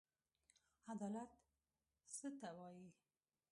عدالت 0.91 1.31
څه 2.15 2.27
ته 2.39 2.49
وايي. 2.57 2.87